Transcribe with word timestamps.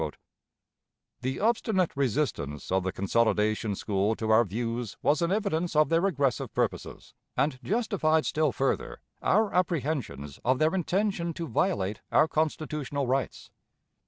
The 1.21 1.39
obstinate 1.39 1.91
resistance 1.95 2.71
of 2.71 2.81
the 2.81 2.91
consolidation 2.91 3.75
school 3.75 4.15
to 4.15 4.31
our 4.31 4.43
views 4.43 4.97
was 5.03 5.21
an 5.21 5.31
evidence 5.31 5.75
of 5.75 5.89
their 5.89 6.07
aggressive 6.07 6.51
purposes, 6.55 7.13
and 7.37 7.59
justified 7.63 8.25
still 8.25 8.51
further 8.51 8.99
our 9.21 9.53
apprehensions 9.53 10.39
of 10.43 10.57
their 10.57 10.73
intention 10.73 11.35
to 11.35 11.47
violate 11.47 12.01
our 12.11 12.27
constitutional 12.27 13.05
rights. 13.05 13.51